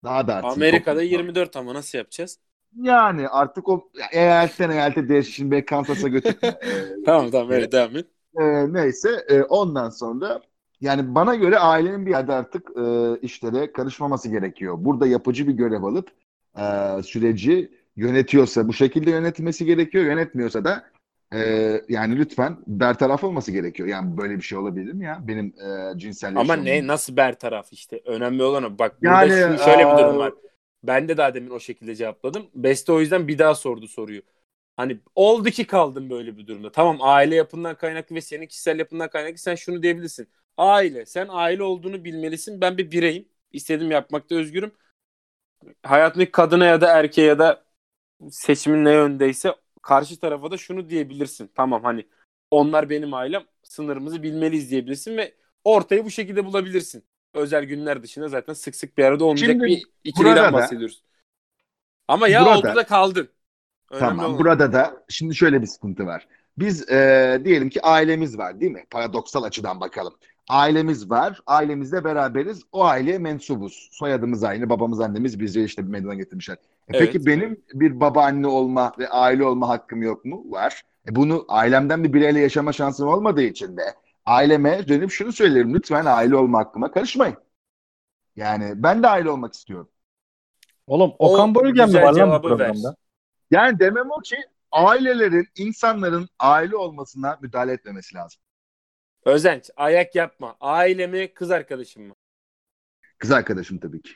[0.04, 0.60] Daha da artsın.
[0.60, 1.18] Amerika'da toplumsal.
[1.18, 2.38] 24 ama nasıl yapacağız?
[2.82, 5.32] Yani artık o eyaletten eyalete değişir.
[5.32, 6.58] Şimdi Kansas'a götürme.
[6.62, 8.13] Ee, Tamam tamam öyle devam et.
[8.40, 10.40] E, neyse e, ondan sonra
[10.80, 14.74] yani bana göre ailenin bir yerde artık e, işlere karışmaması gerekiyor.
[14.78, 16.10] Burada yapıcı bir görev alıp
[16.58, 20.04] e, süreci yönetiyorsa bu şekilde yönetmesi gerekiyor.
[20.04, 20.84] Yönetmiyorsa da
[21.34, 21.40] e,
[21.88, 23.88] yani lütfen bertaraf olması gerekiyor.
[23.88, 25.18] Yani böyle bir şey olabilir mi ya?
[25.28, 28.00] Benim e, cinsel Ama ne nasıl bertaraf işte.
[28.04, 28.78] Önemli olan o.
[28.78, 30.32] Bak burada Yani, şu, şöyle bir durum var.
[30.84, 32.46] Ben de daha demin o şekilde cevapladım.
[32.54, 34.22] Beste o yüzden bir daha sordu soruyu.
[34.76, 36.72] Hani oldu ki kaldım böyle bir durumda.
[36.72, 40.28] Tamam aile yapından kaynaklı ve senin kişisel yapından kaynaklı sen şunu diyebilirsin.
[40.56, 41.06] Aile.
[41.06, 42.60] Sen aile olduğunu bilmelisin.
[42.60, 43.28] Ben bir bireyim.
[43.52, 44.72] İstediğim yapmakta özgürüm.
[45.82, 47.64] Hayatındaki kadına ya da erkeğe ya da
[48.30, 51.50] seçimin ne yöndeyse karşı tarafa da şunu diyebilirsin.
[51.54, 52.06] Tamam hani
[52.50, 53.44] onlar benim ailem.
[53.62, 55.34] Sınırımızı bilmeliyiz diyebilirsin ve
[55.64, 57.04] ortayı bu şekilde bulabilirsin.
[57.34, 61.02] Özel günler dışında zaten sık sık bir arada olmayacak Şimdi bir ikiliden bahsediyoruz.
[62.08, 63.28] Ama ya Burada- oldu da kaldın.
[63.90, 64.26] Önemli Tamam.
[64.26, 64.38] olan.
[64.38, 66.28] Burada da şimdi şöyle bir sıkıntı var.
[66.58, 68.84] Biz e, diyelim ki ailemiz var değil mi?
[68.90, 70.14] Paradoksal açıdan bakalım.
[70.48, 71.40] Ailemiz var.
[71.46, 72.62] Ailemizle beraberiz.
[72.72, 73.88] O aileye mensubuz.
[73.92, 74.70] Soyadımız aynı.
[74.70, 76.54] Babamız annemiz bizi işte bir meydana getirmişler.
[76.54, 77.00] E Evet.
[77.00, 80.44] Peki benim bir babaanne olma ve aile olma hakkım yok mu?
[80.48, 80.82] Var.
[81.08, 83.82] E bunu ailemden bir bireyle yaşama şansım olmadığı için de
[84.26, 85.74] aileme dönüp şunu söylerim.
[85.74, 87.36] Lütfen aile olma hakkıma karışmayın.
[88.36, 89.88] Yani ben de aile olmak istiyorum.
[90.86, 92.76] Oğlum O Okan Bölgen mi var lan bu cevabı ver.
[93.54, 94.36] Yani demem o ki
[94.72, 98.40] ailelerin, insanların aile olmasına müdahale etmemesi lazım.
[99.24, 100.56] Özenç ayak yapma.
[100.60, 102.14] Aile mi kız arkadaşım mı?
[103.18, 104.12] Kız arkadaşım tabii ki.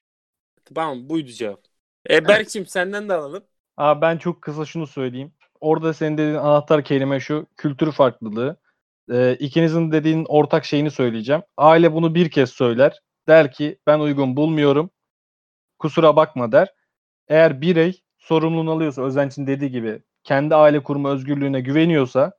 [0.75, 1.61] Tamam buydu cevap.
[2.11, 3.45] E Berk'cim senden de alalım.
[3.77, 5.33] Abi ben çok kısa şunu söyleyeyim.
[5.61, 7.47] Orada senin dediğin anahtar kelime şu.
[7.57, 8.57] Kültür farklılığı.
[9.13, 11.43] Ee, ikinizin dediğin ortak şeyini söyleyeceğim.
[11.57, 13.01] Aile bunu bir kez söyler.
[13.29, 14.91] Der ki ben uygun bulmuyorum.
[15.79, 16.75] Kusura bakma der.
[17.29, 22.33] Eğer birey sorumluluğunu alıyorsa Özenç'in dediği gibi kendi aile kurma özgürlüğüne güveniyorsa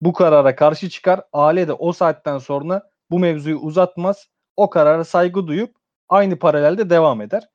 [0.00, 1.20] bu karara karşı çıkar.
[1.32, 4.28] Aile de o saatten sonra bu mevzuyu uzatmaz.
[4.56, 5.76] O karara saygı duyup
[6.08, 7.48] aynı paralelde devam eder.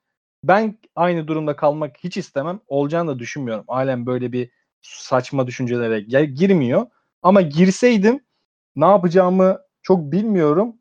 [0.43, 2.59] Ben aynı durumda kalmak hiç istemem.
[2.67, 3.65] Olacağını da düşünmüyorum.
[3.67, 6.87] Ailem böyle bir saçma düşüncelere girmiyor.
[7.21, 8.19] Ama girseydim
[8.75, 10.75] ne yapacağımı çok bilmiyorum.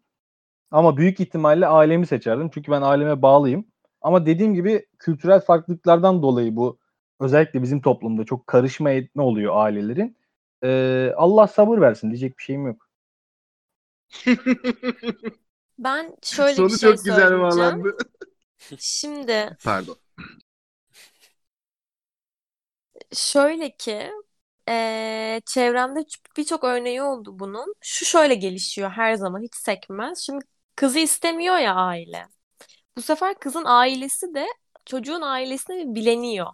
[0.70, 2.50] Ama büyük ihtimalle ailemi seçerdim.
[2.54, 3.66] Çünkü ben aileme bağlıyım.
[4.02, 6.78] Ama dediğim gibi kültürel farklılıklardan dolayı bu
[7.20, 10.16] özellikle bizim toplumda çok karışma etme oluyor ailelerin.
[10.64, 12.88] Ee, Allah sabır versin diyecek bir şeyim yok.
[15.78, 17.96] Ben şöyle Sonu bir şey çok güzel bağlandı.
[18.78, 19.98] Şimdi Pardon.
[23.12, 24.10] şöyle ki
[24.68, 26.04] eee, çevremde
[26.36, 27.74] birçok örneği oldu bunun.
[27.80, 30.18] Şu şöyle gelişiyor her zaman hiç sekmez.
[30.18, 30.44] Şimdi
[30.76, 32.26] kızı istemiyor ya aile.
[32.96, 34.46] Bu sefer kızın ailesi de
[34.86, 36.46] çocuğun ailesine bir bileniyor.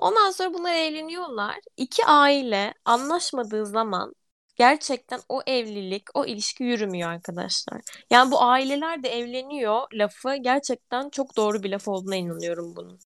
[0.00, 1.56] Ondan sonra bunlar evleniyorlar.
[1.76, 4.14] İki aile anlaşmadığı zaman
[4.56, 7.80] gerçekten o evlilik, o ilişki yürümüyor arkadaşlar.
[8.10, 13.00] Yani bu aileler de evleniyor lafı gerçekten çok doğru bir laf olduğuna inanıyorum bunun.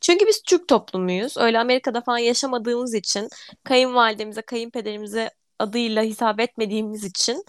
[0.00, 1.36] Çünkü biz Türk toplumuyuz.
[1.36, 3.28] Öyle Amerika'da falan yaşamadığımız için,
[3.64, 7.44] kayınvalidemize, kayınpederimize adıyla hitap etmediğimiz için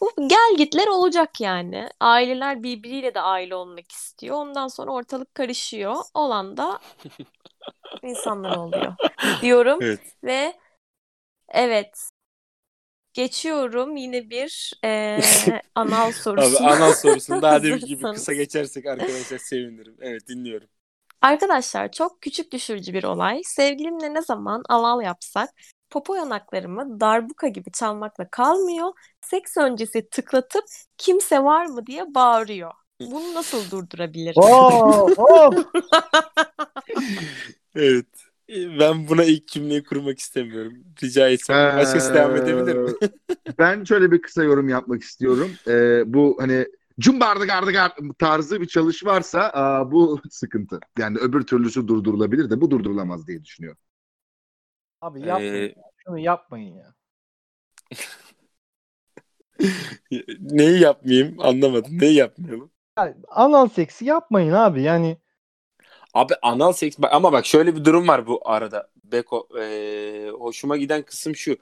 [0.00, 1.88] bu gel gitler olacak yani.
[2.00, 4.36] Aileler birbiriyle de aile olmak istiyor.
[4.36, 5.96] Ondan sonra ortalık karışıyor.
[6.14, 6.78] Olan da
[8.02, 8.96] insanlar oluyor
[9.40, 10.00] diyorum Evet.
[10.24, 10.58] ve
[11.48, 12.10] evet
[13.12, 16.70] geçiyorum yine bir eee anal Abi sorusuna.
[16.70, 19.96] anal sorusunu daha demiş gibi kısa geçersek arkadaşlar sevinirim.
[20.00, 20.68] Evet dinliyorum.
[21.22, 23.40] Arkadaşlar çok küçük düşürücü bir olay.
[23.44, 25.50] Sevgilimle ne zaman anal yapsak
[25.90, 28.92] popo yanaklarımı darbuka gibi çalmakla kalmıyor.
[29.20, 30.64] Seks öncesi tıklatıp
[30.98, 32.72] kimse var mı diye bağırıyor.
[33.00, 34.42] Bunu nasıl durdurabilirim?
[34.42, 35.54] Oo, of!
[37.74, 38.06] Evet.
[38.48, 40.72] Ben buna ilk cümleyi kurmak istemiyorum.
[41.02, 41.76] Rica etsem.
[41.76, 42.90] Başkası devam edebilir mi?
[43.02, 43.08] Ee,
[43.58, 45.50] ben şöyle bir kısa yorum yapmak istiyorum.
[45.68, 46.66] Ee, bu hani
[47.00, 50.80] cumbardı gardı gardı tarzı bir çalış varsa aa, bu sıkıntı.
[50.98, 53.78] Yani öbür türlüsü durdurulabilir de bu durdurulamaz diye düşünüyorum.
[55.00, 55.68] Abi yapmayın.
[55.68, 56.94] Ee, Şunu yapmayın ya.
[60.40, 61.98] neyi yapmayayım anlamadım.
[62.00, 62.70] Neyi yapmayalım?
[62.98, 64.82] Yani anal seksi yapmayın abi.
[64.82, 65.18] Yani
[66.14, 68.90] Abi anal seks ama bak şöyle bir durum var bu arada.
[69.04, 71.56] Beko eee, hoşuma giden kısım şu.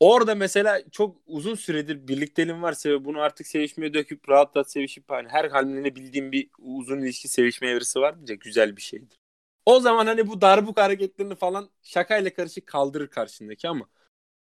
[0.00, 5.04] Orada mesela çok uzun süredir birlikteliğim varsa ve bunu artık sevişmeye döküp rahat rahat sevişip
[5.08, 9.18] hani her haline bildiğim bir uzun ilişki sevişme evresi var diyecek güzel bir şeydir.
[9.66, 13.86] O zaman hani bu darbuk hareketlerini falan şakayla karışık kaldırır karşındaki ama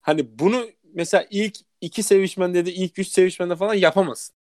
[0.01, 4.35] hani bunu mesela ilk iki sevişmende de ilk üç sevişmende falan yapamazsın.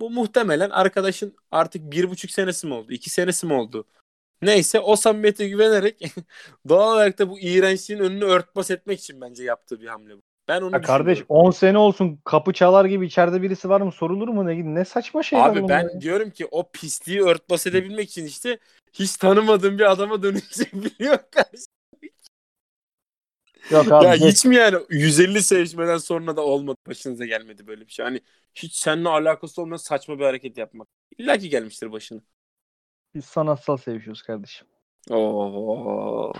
[0.00, 2.92] Bu muhtemelen arkadaşın artık bir buçuk senesi mi oldu?
[2.92, 3.84] iki senesi mi oldu?
[4.42, 6.02] Neyse o samimiyete güvenerek
[6.68, 10.22] doğal olarak da bu iğrençliğin önünü örtbas etmek için bence yaptığı bir hamle bu.
[10.48, 11.46] Ben onu Ya kardeş düşünüyorum.
[11.46, 15.22] 10 sene olsun kapı çalar gibi içeride birisi var mı sorulur mu ne ne saçma
[15.22, 16.00] şeyler Abi ben ya.
[16.00, 18.58] diyorum ki o pisliği örtbas edebilmek için işte
[18.92, 21.64] hiç tanımadığım bir adama dönüşebiliyor karşı.
[23.70, 27.92] Yok abi ya hiç mi yani 150 sevişmeden sonra da olmadı başınıza gelmedi böyle bir
[27.92, 28.04] şey.
[28.04, 28.20] Hani
[28.54, 30.88] hiç seninle alakası olmayan saçma bir hareket yapmak.
[31.18, 32.20] İlla ki gelmiştir başına.
[33.14, 34.66] Biz sanatsal sevişiyoruz kardeşim.
[35.10, 36.32] Oo,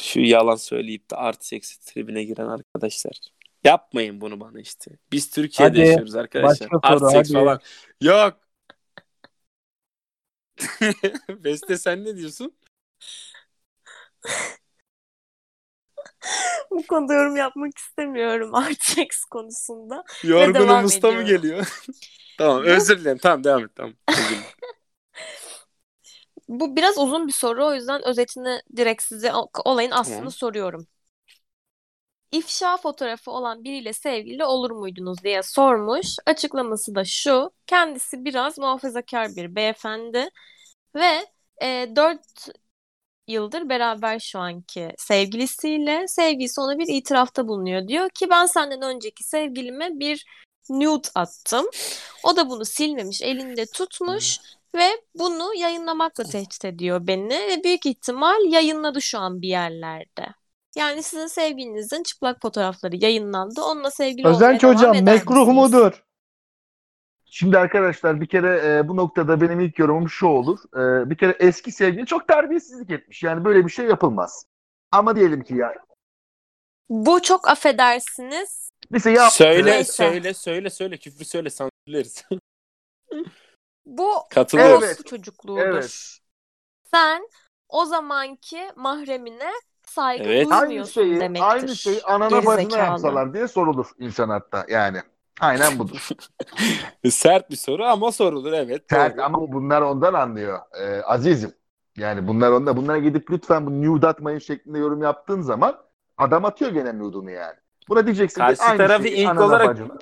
[0.00, 3.18] şu yalan söyleyip de artı seksi tribine giren arkadaşlar.
[3.64, 4.90] Yapmayın bunu bana işte.
[5.12, 6.70] Biz Türkiye'de Hadi, yaşıyoruz arkadaşlar.
[6.70, 7.32] başka soru, Artı seks hadi.
[7.32, 7.60] falan.
[8.02, 8.40] Yok.
[11.44, 12.52] Beste sen ne diyorsun?
[16.70, 20.04] Bu konuda yorum yapmak istemiyorum Artex konusunda.
[20.24, 21.82] Yorgunum usta mı geliyor?
[22.38, 23.18] tamam özür dilerim.
[23.18, 23.70] Tamam devam et.
[23.74, 23.94] Tamam.
[26.48, 29.32] Bu biraz uzun bir soru o yüzden özetini direkt size
[29.64, 30.30] olayın aslını Tamam.
[30.30, 30.86] soruyorum.
[32.32, 36.16] İfşa fotoğrafı olan biriyle sevgili olur muydunuz diye sormuş.
[36.26, 37.50] Açıklaması da şu.
[37.66, 40.30] Kendisi biraz muhafazakar bir beyefendi
[40.94, 41.26] ve
[41.62, 42.20] e, 4
[43.28, 47.88] yıldır beraber şu anki sevgilisiyle sevgilisi ona bir itirafta bulunuyor.
[47.88, 50.26] Diyor ki ben senden önceki sevgilime bir
[50.70, 51.66] nude attım.
[52.24, 54.38] O da bunu silmemiş, elinde tutmuş
[54.74, 60.37] ve bunu yayınlamakla tehdit ediyor beni ve büyük ihtimal yayınladı şu an bir yerlerde.
[60.76, 63.62] Yani sizin sevgilinizin çıplak fotoğrafları yayınlandı.
[63.62, 65.72] Onunla sevgili olmaya Özenç devam hocam eder mekruh misiniz?
[65.72, 66.04] mudur?
[67.24, 70.58] Şimdi arkadaşlar bir kere e, bu noktada benim ilk yorumum şu olur.
[70.74, 73.22] E, bir kere eski sevgili çok terbiyesizlik etmiş.
[73.22, 74.46] Yani böyle bir şey yapılmaz.
[74.90, 75.74] Ama diyelim ki ya
[76.88, 78.68] Bu çok affedersiniz.
[78.90, 79.92] mesela ya söyle Neyse.
[79.92, 82.24] söyle söyle söyle küfrü söyle sansürleriz.
[83.86, 84.72] Bu Katılıyorum.
[84.74, 84.84] Evet.
[84.88, 85.60] orospu çocukluğudur.
[85.62, 86.18] evet
[86.90, 87.28] Sen
[87.68, 89.52] o zamanki mahremine
[89.88, 90.46] saygı Evet.
[90.52, 91.46] aynı şeyi demektir.
[91.50, 94.98] aynı şeyi anana bacına yapsalar diye sorulur insan hatta yani.
[95.40, 96.08] Aynen budur.
[97.10, 98.84] Sert bir soru ama sorulur evet.
[98.90, 99.24] Sert doğru.
[99.24, 100.58] ama bunlar ondan anlıyor.
[100.80, 101.52] E, azizim.
[101.96, 102.76] Yani bunlar onda.
[102.76, 105.78] Bunlara gidip lütfen bu nude atmayın şeklinde yorum yaptığın zaman
[106.18, 107.56] adam atıyor gene nude'unu yani.
[107.88, 109.98] Buna diyeceksin Karşı ki aynı tarafı şeyi ilk olarak- bacına.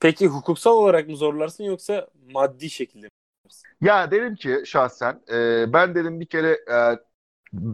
[0.00, 3.10] Peki hukuksal olarak mı zorlarsın yoksa maddi şekilde mi?
[3.80, 6.98] Ya derim ki şahsen e, ben dedim bir kere e,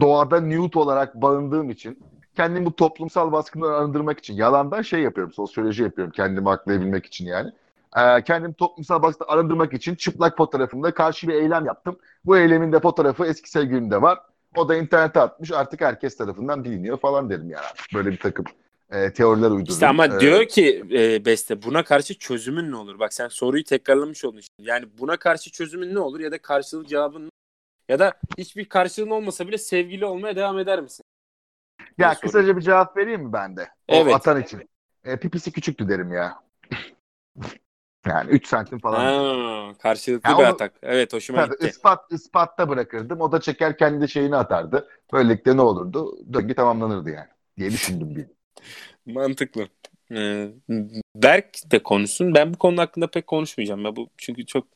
[0.00, 1.98] doğada nude olarak bağındığım için
[2.36, 7.50] kendimi bu toplumsal baskından arındırmak için yalandan şey yapıyorum sosyoloji yapıyorum kendimi aklayabilmek için yani.
[7.96, 11.96] E, kendimi toplumsal baskıdan arındırmak için çıplak fotoğrafımda karşı bir eylem yaptım.
[12.24, 14.18] Bu eylemin de fotoğrafı eski sevgilimde var.
[14.56, 17.64] O da internete atmış artık herkes tarafından biliniyor falan derim yani.
[17.94, 18.44] Böyle bir takım
[18.90, 19.72] e, teoriler uydururum.
[19.72, 22.98] İşte ama E, diyor ki e, Beste buna karşı çözümün ne olur?
[22.98, 24.68] Bak sen soruyu tekrarlamış oldun şimdi.
[24.68, 27.30] Yani buna karşı çözümün ne olur ya da karşılık cevabın?
[27.88, 31.04] Ya da hiçbir karşılığın olmasa bile sevgili olmaya devam eder misin?
[31.98, 33.68] Ya diye kısaca bir cevap vereyim mi ben de?
[33.88, 34.14] O Evet.
[34.14, 34.68] atan için.
[35.04, 36.42] E, pipisi küçüktü derim ya.
[38.06, 39.00] yani 3 santim falan.
[39.04, 40.74] Ha, karşılıklı Ya bir onu- atak.
[40.82, 41.68] Evet hoşuma Tabii gitti.
[41.68, 43.20] ispat, ispatta bırakırdım.
[43.20, 44.88] O da çeker kendi şeyini atardı.
[45.12, 46.18] Böylelikle ne olurdu?
[46.32, 47.28] Döngü tamamlanırdı yani.
[47.58, 48.26] Diye düşündüm bir.
[49.14, 49.68] Mantıklı.
[50.12, 50.48] Ee,
[51.14, 52.34] Berk de konuşsun.
[52.34, 53.84] Ben bu konu hakkında pek konuşmayacağım.
[53.84, 54.66] Ya bu çünkü çok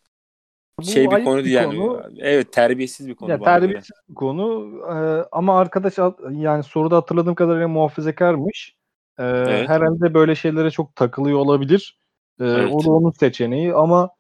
[0.82, 1.76] şey bir konu bir yani.
[1.76, 2.02] konu.
[2.18, 5.98] Evet terbiyesiz bir konu Ya terbiyesiz bir konu Ee, ama arkadaş
[6.30, 8.76] yani soruda hatırladığım kadarıyla muhafazakarmış.
[9.18, 9.68] Ee, Evet.
[9.68, 11.98] Herhalde böyle şeylere çok takılıyor olabilir.
[12.40, 12.72] Ee, Evet.
[12.72, 14.10] O da onun seçeneği ama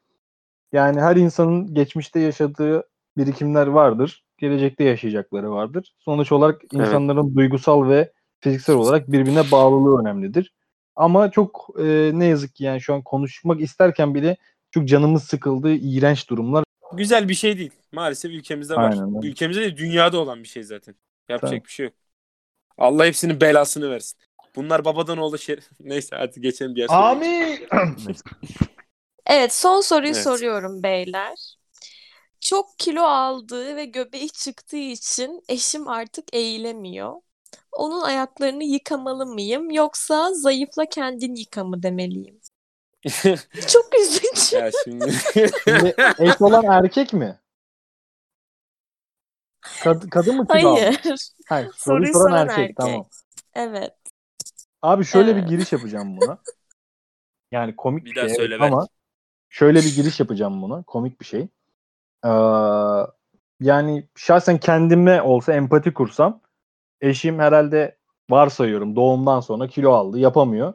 [0.72, 4.24] yani her insanın geçmişte yaşadığı birikimler vardır.
[4.38, 5.94] Gelecekte yaşayacakları vardır.
[5.98, 10.52] Sonuç olarak insanların duygusal ve fiziksel olarak birbirine bağlılığı önemlidir.
[10.96, 14.36] Ama çok e, ne yazık ki yani şu an konuşmak isterken bile
[14.70, 16.64] çok canımız sıkıldığı iğrenç durumlar.
[16.92, 17.70] Güzel bir şey değil.
[17.92, 18.90] Maalesef ülkemizde var.
[18.90, 19.22] Aynen.
[19.22, 20.94] Ülkemizde değil dünyada olan bir şey zaten.
[21.28, 21.64] Yapacak Tabii.
[21.64, 21.94] bir şey yok.
[22.78, 24.18] Allah hepsinin belasını versin.
[24.56, 25.56] Bunlar babadan oğlu şey.
[25.80, 27.02] Neyse hadi geçelim diğer soruya.
[27.02, 27.58] Amin.
[29.26, 30.22] Evet, son soruyu Evet.
[30.22, 31.56] soruyorum beyler.
[32.40, 37.12] Çok kilo aldığı ve göbeği çıktığı için eşim artık eğilemiyor.
[37.72, 42.40] Onun ayaklarını yıkamalı mıyım yoksa zayıfla kendin yıka mı demeliyim?
[43.66, 44.56] Çok üzücü.
[44.56, 45.12] ya şimdi
[45.64, 47.40] Şimdi eş olan erkek mi?
[49.80, 50.96] Kad- kadın mı kilo almış?
[51.04, 51.28] Hayır.
[51.48, 52.76] Hayır, soruyu Soruyu soran soran erkek, erkek.
[52.76, 53.08] tamam.
[53.54, 53.94] Evet.
[54.82, 55.48] Abi şöyle bir Evet.
[55.48, 56.38] giriş yapacağım buna.
[57.52, 58.88] Yani komik Bir bir, daha şey söyle ama
[59.50, 60.82] şöyle bir giriş yapacağım buna.
[60.82, 61.48] Komik bir şey.
[62.24, 62.28] Ee,
[63.60, 66.40] yani şahsen kendime olsa empati kursam
[67.00, 67.98] eşim herhalde
[68.30, 70.74] varsayıyorum doğumdan sonra kilo aldı yapamıyor.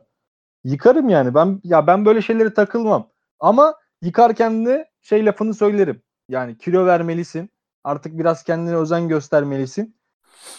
[0.63, 3.09] Yıkarım yani ben ya ben böyle şeylere takılmam.
[3.39, 6.01] Ama yıkarken de şey lafını söylerim.
[6.29, 7.49] Yani kilo vermelisin.
[7.83, 9.95] Artık biraz kendine özen göstermelisin.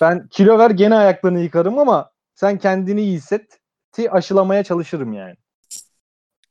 [0.00, 3.60] Ben kilo ver gene ayaklarını yıkarım ama sen kendini iyi hisset.
[3.92, 5.36] Ti aşılamaya çalışırım yani.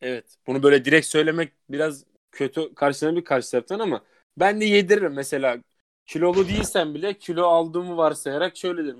[0.01, 0.25] Evet.
[0.47, 4.01] Bunu böyle direkt söylemek biraz kötü karşına bir karşı taraftan ama
[4.37, 5.57] ben de yediririm mesela
[6.05, 8.99] kilolu değilsen bile kilo aldığımı varsayarak şöyle derim.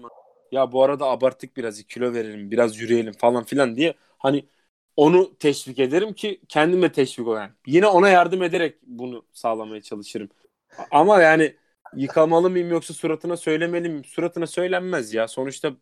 [0.52, 4.46] Ya bu arada abarttık biraz kilo verelim biraz yürüyelim falan filan diye hani
[4.96, 7.52] onu teşvik ederim ki kendime teşvik olayım.
[7.68, 10.30] Yine ona yardım ederek bunu sağlamaya çalışırım.
[10.92, 11.56] Ama yani
[11.96, 14.06] yıkamalı mıyım yoksa suratına söylemeli miyim?
[14.06, 15.28] Suratına söylenmez ya.
[15.28, 15.74] Sonuçta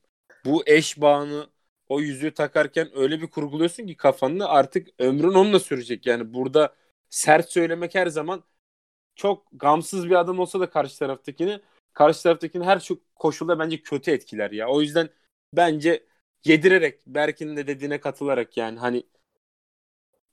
[0.45, 1.49] bu eş bağını
[1.89, 6.05] o yüzüğü takarken öyle bir kurguluyorsun ki kafanı artık ömrün onunla sürecek.
[6.05, 6.75] Yani burada
[7.09, 8.43] sert söylemek her zaman
[9.15, 11.59] çok gamsız bir adam olsa da karşı taraftakini
[11.93, 14.67] karşı taraftakini her şu koşulda bence kötü etkiler ya.
[14.67, 15.09] O yüzden
[15.53, 16.05] bence
[16.45, 19.03] yedirerek Berkin'in de dediğine katılarak yani hani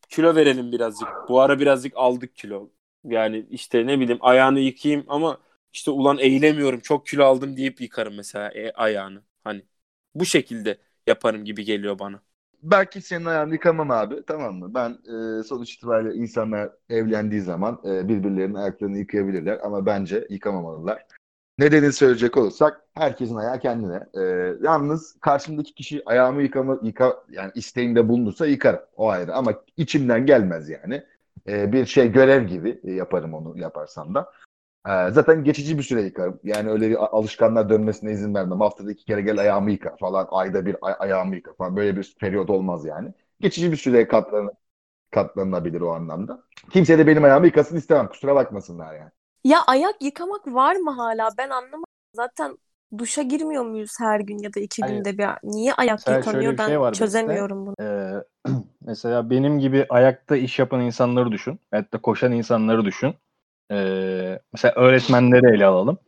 [0.08, 1.08] kilo verelim birazcık.
[1.28, 2.70] Bu ara birazcık aldık kilo.
[3.04, 5.38] Yani işte ne bileyim ayağını yıkayayım ama
[5.72, 9.22] işte ulan eğilemiyorum çok kilo aldım deyip yıkarım mesela e, ayağını.
[9.44, 9.62] Hani
[10.14, 12.22] bu şekilde yaparım gibi geliyor bana.
[12.62, 14.74] Belki senin ayağını yıkamam abi tamam mı?
[14.74, 21.06] Ben e, sonuç itibariyle insanlar evlendiği zaman e, birbirlerinin ayaklarını yıkayabilirler ama bence yıkamamalılar.
[21.58, 24.06] Nedenini söyleyecek olursak herkesin ayağı kendine.
[24.14, 24.20] E,
[24.62, 28.80] yalnız karşımdaki kişi ayağımı yıkama, yıka, yani isteğinde bulunursa yıkarım.
[28.96, 31.02] O ayrı ama içimden gelmez yani.
[31.48, 34.32] E, bir şey görev gibi e, yaparım onu yaparsam da.
[34.88, 36.40] E, zaten geçici bir süre yıkarım.
[36.44, 38.60] Yani öyle bir alışkanlığa dönmesine izin vermem.
[38.60, 40.28] Haftada iki kere gel ayağımı yıka falan.
[40.30, 41.76] Ayda bir ay- ayağımı yıka falan.
[41.76, 43.14] Böyle bir periyot olmaz yani.
[43.40, 44.50] Geçici bir süre katlan
[45.10, 46.42] katlanılabilir o anlamda.
[46.70, 48.08] Kimse de benim ayağımı yıkasın istemem.
[48.08, 49.10] Kusura bakmasınlar yani.
[49.46, 51.28] Ya ayak yıkamak var mı hala?
[51.38, 51.84] Ben anlamadım.
[52.14, 52.56] Zaten
[52.98, 55.26] duşa girmiyor muyuz her gün ya da iki günde bir?
[55.44, 56.52] Niye ayak Mesela yıkanıyor?
[56.52, 56.92] bir Ben şey bizde.
[56.92, 57.74] çözemiyorum bunu.
[57.80, 58.12] Ee,
[58.86, 61.60] mesela benim gibi ayakta iş yapan insanları düşün.
[61.70, 63.14] Hatta koşan insanları düşün.
[63.72, 65.98] Ee, mesela öğretmenleri ele alalım.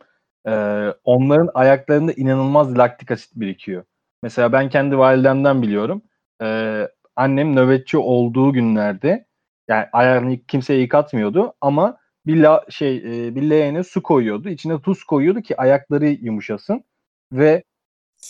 [0.47, 3.83] Ee, onların ayaklarında inanılmaz laktik asit birikiyor.
[4.23, 6.01] Mesela ben kendi validemden biliyorum.
[6.41, 9.25] Ee, annem nöbetçi olduğu günlerde
[9.67, 11.97] yani ayağını kimseye yıkatmıyordu ama
[12.29, 12.97] bir la, şey
[13.29, 14.49] e, bir leğene su koyuyordu.
[14.49, 16.85] İçine tuz koyuyordu ki ayakları yumuşasın
[17.33, 17.63] ve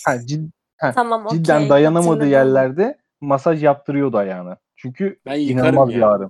[0.05, 2.27] ha, cid- ha, Tamam cidden okey dayanamadığı hatırladım.
[2.27, 4.57] yerlerde masaj yaptırıyordu ayağına.
[4.77, 5.97] Çünkü Ben inanılmaz ya.
[5.97, 6.29] bir ağrı.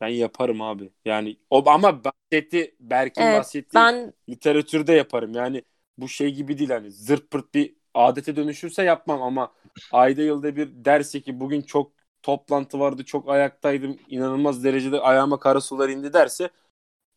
[0.00, 0.92] Ben yaparım abi.
[1.04, 5.34] Yani o ama bahsetti Berk'in Evet, bahsettiği Ben literatürde yaparım.
[5.34, 5.62] Yani
[5.98, 9.54] bu şey gibi değil hani zırt pırt bir adete dönüşürse yapmam ama
[9.90, 11.92] ayda yılda bir derse ki bugün çok
[12.28, 16.50] toplantı vardı çok ayaktaydım inanılmaz derecede ayağıma kara sular indi derse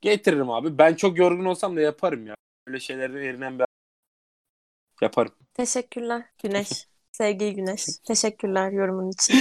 [0.01, 0.77] getiririm abi.
[0.77, 2.35] Ben çok yorgun olsam da yaparım ya.
[2.67, 3.65] Böyle şeylerden yerinen bir
[5.01, 5.33] yaparım.
[5.53, 6.87] teşekkürler Güneş.
[7.11, 7.85] Sevgili Güneş.
[8.07, 9.35] Teşekkürler yorumun için.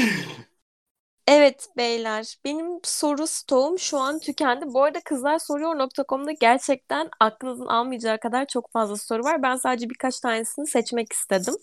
[1.27, 4.65] Evet beyler benim soru stoğum şu an tükendi.
[4.67, 9.43] Bu arada kızlarsoruyor.com'da gerçekten aklınızın almayacağı kadar çok fazla soru var.
[9.43, 11.55] Ben sadece birkaç tanesini seçmek istedim.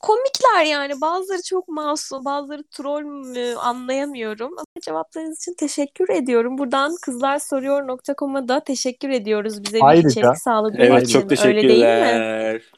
[0.00, 4.52] Komikler yani bazıları çok masum bazıları troll mü anlayamıyorum.
[4.52, 6.58] Ama cevaplarınız için teşekkür ediyorum.
[6.58, 11.20] Buradan kızlarsoruyor.com'a da teşekkür ediyoruz bize bir Ayrıca- içerik sağladığı Evet için.
[11.20, 11.84] çok Öyle değil mi?
[11.84, 12.72] teşekkürler.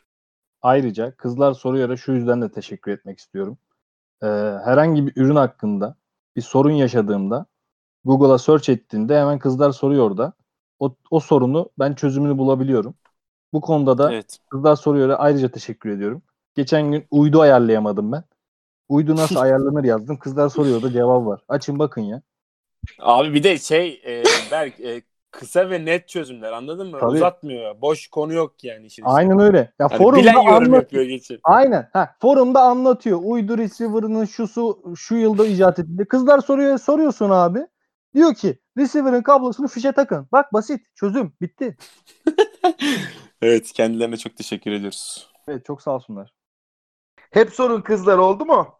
[0.62, 3.58] Ayrıca Kızlar Soruyor'a şu yüzden de teşekkür etmek istiyorum.
[4.22, 4.26] Ee,
[4.64, 5.96] herhangi bir ürün hakkında
[6.36, 7.46] bir sorun yaşadığımda
[8.04, 10.32] Google'a search ettiğinde hemen Kızlar Soruyor da
[10.78, 12.94] o, o sorunu ben çözümünü bulabiliyorum.
[13.52, 14.38] Bu konuda da Evet.
[14.50, 16.22] Kızlar Soruyor'a ayrıca teşekkür ediyorum.
[16.54, 18.24] Geçen gün uydu ayarlayamadım ben.
[18.88, 20.18] Uydu nasıl ayarlanır yazdım.
[20.18, 21.40] Kızlar Soruyor'da cevap var.
[21.48, 22.22] Açın bakın ya.
[22.98, 26.98] Abi bir de şey e, Berk e, kısa ve net çözümler anladın mı?
[27.00, 27.10] Tabii.
[27.16, 27.80] Uzatmıyor.
[27.80, 29.02] Boş konu yok yani işin.
[29.06, 29.72] Aynen öyle.
[29.78, 31.40] Ya Hani forumda bilen yorum anlat- yapıyor geçin.
[31.44, 31.88] Aynen.
[31.92, 33.20] Ha, forumda anlatıyor.
[33.22, 36.04] Uydu receiver'ının şusu şu yılda icat edildi.
[36.04, 37.66] Kızlar soruyor soruyorsun abi.
[38.14, 40.28] Diyor ki receiver'ın kablosunu fişe takın.
[40.32, 40.80] Bak basit.
[40.94, 41.32] Çözüm.
[41.40, 41.76] Bitti.
[43.42, 45.30] Evet kendilerine çok teşekkür ediyoruz.
[45.48, 46.32] Evet çok sağ olsunlar.
[47.30, 48.79] Hep sorun kızlar oldu mu?